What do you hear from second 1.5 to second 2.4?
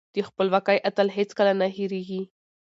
نه هيريږي.